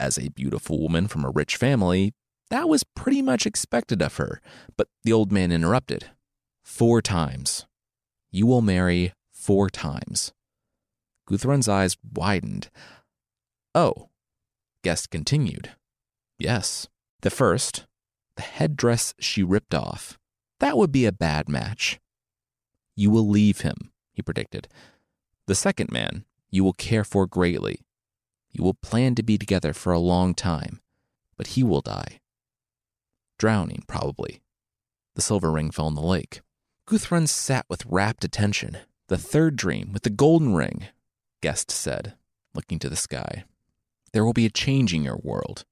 [0.00, 2.12] As a beautiful woman from a rich family,
[2.50, 4.40] that was pretty much expected of her.
[4.76, 6.10] But the old man interrupted.
[6.62, 7.66] Four times.
[8.30, 10.32] You will marry four times.
[11.26, 12.70] Guthrun's eyes widened.
[13.74, 14.08] Oh,
[14.82, 15.70] Gest continued.
[16.38, 16.88] Yes.
[17.22, 17.86] The first,
[18.36, 20.18] the headdress she ripped off,
[20.60, 21.98] that would be a bad match.
[22.94, 24.68] You will leave him, he predicted.
[25.46, 27.80] The second man, you will care for greatly.
[28.54, 30.80] You will plan to be together for a long time,
[31.36, 32.20] but he will die.
[33.36, 34.40] Drowning, probably.
[35.16, 36.40] The silver ring fell in the lake.
[36.86, 38.78] Guthrun sat with rapt attention.
[39.08, 40.86] The third dream with the golden ring,
[41.42, 42.14] Gest said,
[42.54, 43.44] looking to the sky.
[44.12, 45.64] There will be a change in your world,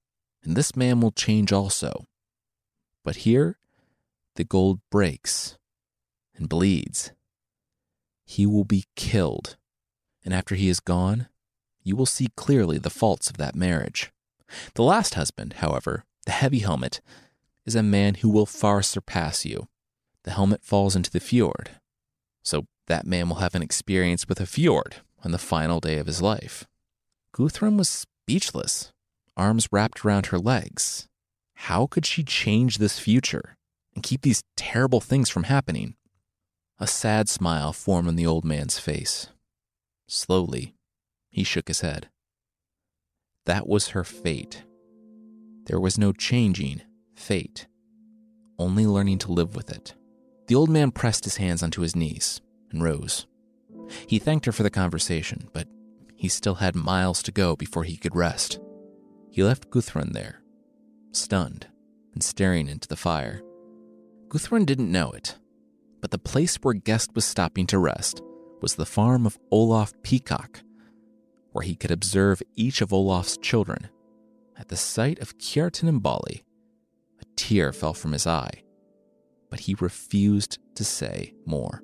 [0.43, 2.07] and this man will change also.
[3.05, 3.59] But here,
[4.35, 5.57] the gold breaks
[6.35, 7.13] and bleeds.
[8.25, 9.57] He will be killed,
[10.25, 11.29] and after he is gone,
[11.83, 14.13] you will see clearly the faults of that marriage.
[14.75, 17.01] The last husband, however, the heavy helmet,
[17.65, 19.69] is a man who will far surpass you.
[20.25, 21.71] The helmet falls into the fjord,
[22.43, 26.07] so that man will have an experience with a fjord on the final day of
[26.07, 26.67] his life.
[27.35, 28.93] Guthrun was speechless,
[29.37, 31.09] arms wrapped around her legs.
[31.55, 33.57] How could she change this future
[33.95, 35.95] and keep these terrible things from happening?
[36.79, 39.29] A sad smile formed on the old man's face.
[40.09, 40.75] Slowly,
[41.33, 42.09] he shook his head.
[43.47, 44.63] That was her fate.
[45.67, 46.83] There was no changing
[47.17, 47.67] fate,
[48.59, 49.95] only learning to live with it.
[50.47, 53.27] The old man pressed his hands onto his knees and rose.
[54.07, 55.67] He thanked her for the conversation, but
[56.15, 58.61] he still had miles to go before he could rest.
[59.31, 60.43] He left Guthrun there,
[61.13, 61.67] stunned
[62.15, 63.43] and staring into the fire.
[64.29, 65.37] Guthrun didn't know it,
[66.01, 68.21] but the place where Gest was stopping to rest
[68.61, 70.61] was the farm of Olaf Peacock,
[71.53, 73.89] where he could observe each of Olaf's children.
[74.57, 76.43] At the sight of Kjartan and Bolli,
[77.21, 78.63] a tear fell from his eye,
[79.51, 81.83] but he refused to say more.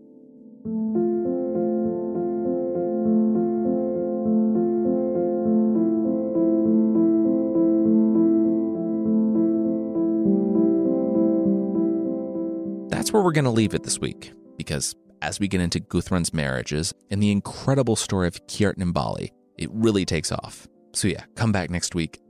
[13.09, 16.35] that's where we're going to leave it this week, because as we get into Guthrun's
[16.35, 20.67] marriages and the incredible story of Kjartan and Bolli, it really takes off.
[20.93, 22.21] So yeah, come back next week.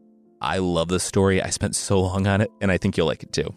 [0.40, 1.42] I love this story.
[1.42, 3.54] I spent so long on it, and I think you'll like it too.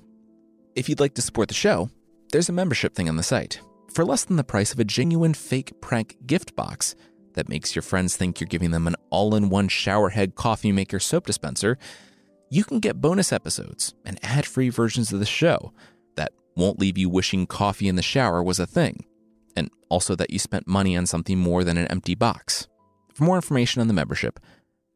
[0.75, 1.89] If you'd like to support the show,
[2.31, 3.61] there's a membership thing on the site.
[3.93, 6.95] For less than the price of a genuine fake prank gift box
[7.33, 10.99] that makes your friends think you're giving them an all in one showerhead coffee maker
[10.99, 11.77] soap dispenser,
[12.49, 15.73] you can get bonus episodes and ad free versions of the show
[16.15, 19.05] that won't leave you wishing coffee in the shower was a thing,
[19.55, 22.67] and also that you spent money on something more than an empty box.
[23.13, 24.39] For more information on the membership,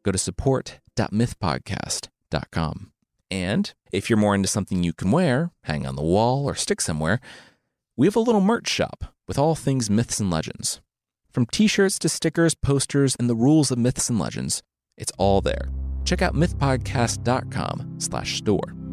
[0.03, 2.91] go to support.mythpodcast.com.
[3.31, 6.81] And if you're more into something you can wear, hang on the wall, or stick
[6.81, 7.19] somewhere,
[7.97, 10.81] we have a little merch shop with all things myths and legends.
[11.31, 14.61] From t shirts to stickers, posters, and the rules of myths and legends,
[14.97, 15.69] it's all there.
[16.05, 18.84] check out mythpodcast.com slash store.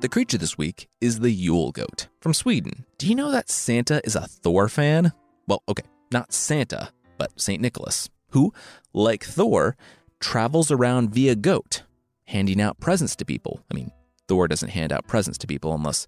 [0.00, 2.84] The creature this week is the Yule goat from Sweden.
[2.98, 5.12] Do you know that Santa is a Thor fan?
[5.48, 5.82] Well, okay,
[6.12, 7.60] not Santa, but St.
[7.60, 8.52] Nicholas, who,
[8.92, 9.76] like Thor,
[10.20, 11.82] travels around via goat,
[12.26, 13.64] handing out presents to people.
[13.72, 13.90] I mean,
[14.28, 16.06] Thor doesn't hand out presents to people unless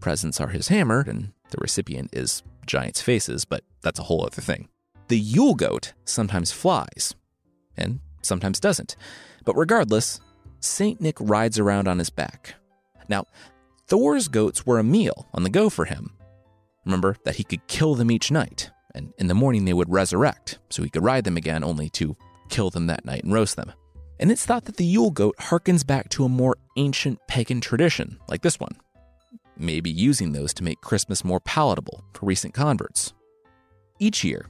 [0.00, 4.42] presents are his hammer and the recipient is giants' faces, but that's a whole other
[4.42, 4.68] thing.
[5.06, 7.14] The Yule goat sometimes flies
[7.76, 8.96] and sometimes doesn't.
[9.44, 10.20] But regardless,
[10.58, 11.00] St.
[11.00, 12.56] Nick rides around on his back,
[13.08, 13.26] now,
[13.86, 16.10] Thor's goats were a meal on the go for him.
[16.84, 20.58] Remember that he could kill them each night, and in the morning they would resurrect,
[20.70, 22.16] so he could ride them again, only to
[22.48, 23.72] kill them that night and roast them.
[24.20, 28.18] And it's thought that the Yule goat harkens back to a more ancient pagan tradition,
[28.28, 28.76] like this one,
[29.56, 33.12] maybe using those to make Christmas more palatable for recent converts.
[33.98, 34.46] Each year,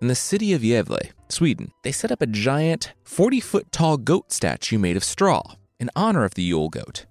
[0.00, 4.32] in the city of Gävle, Sweden, they set up a giant 40 foot tall goat
[4.32, 5.42] statue made of straw
[5.78, 7.06] in honor of the Yule goat.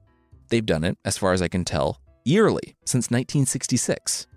[0.52, 4.28] They've done it, as far as I can tell, yearly since 1966.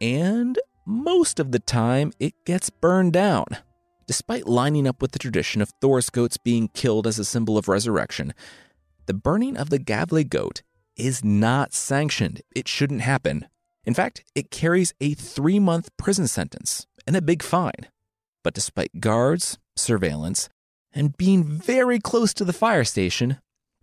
[0.00, 3.44] And most of the time, it gets burned down.
[4.06, 7.68] Despite lining up with the tradition of Thor's goats being killed as a symbol of
[7.68, 8.32] resurrection,
[9.04, 10.62] the burning of the Gävle goat
[10.96, 12.40] is not sanctioned.
[12.56, 13.46] It shouldn't happen.
[13.84, 17.88] In fact, it carries a three month prison sentence and a big fine.
[18.42, 20.48] But despite guards, surveillance,
[20.94, 23.38] and being very close to the fire station,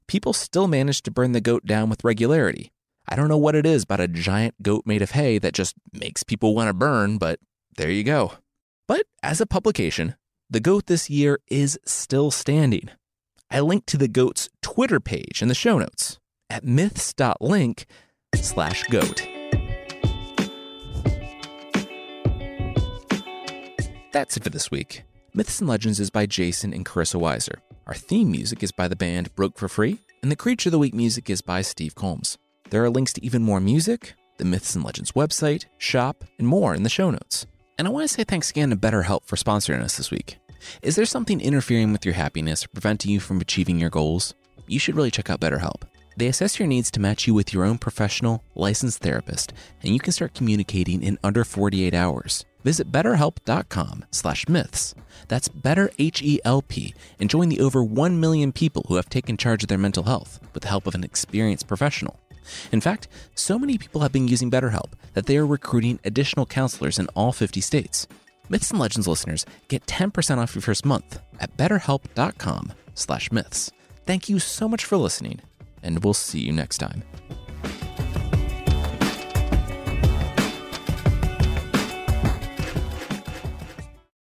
[0.07, 2.71] people still manage to burn the goat down with regularity.
[3.07, 5.75] I don't know what it is about a giant goat made of hay that just
[5.93, 7.39] makes people want to burn, but
[7.77, 8.33] there you go.
[8.87, 10.15] But as a publication,
[10.49, 12.89] the goat this year is still standing.
[13.51, 17.85] I linked to the goat's Twitter page in the show notes at myths.link
[18.35, 19.27] slash goat.
[24.11, 25.03] That's it for this week.
[25.33, 27.59] Myths and Legends is by Jason and Carissa Weiser.
[27.87, 30.79] Our theme music is by the band Broke for Free, and the Creature of the
[30.79, 32.35] Week music is by Steve Combs.
[32.71, 36.73] There are links to even more music, the Myths and Legends website, shop, and more
[36.73, 37.45] in the show notes.
[37.77, 40.37] And I want to say thanks again to BetterHelp for sponsoring us this week.
[40.81, 44.33] Is there something interfering with your happiness or preventing you from achieving your goals?
[44.65, 45.83] You should really check out BetterHelp.
[46.17, 49.99] They assess your needs to match you with your own professional, licensed therapist, and you
[49.99, 52.45] can start communicating in under 48 hours.
[52.65, 54.95] Visit betterhelp.com slash myths.
[55.27, 59.69] That's better H-E-L-P and join the over 1 million people who have taken charge of
[59.69, 62.19] their mental health with the help of an experienced professional.
[62.71, 66.97] In fact, so many people have been using BetterHelp that they are recruiting additional counselors
[66.97, 68.07] in all 50 states.
[68.49, 73.71] Myths and Legends listeners get 10% off your first month at betterhelp.com slash myths.
[74.07, 75.39] Thank you so much for listening,
[75.83, 77.03] and we'll see you next time.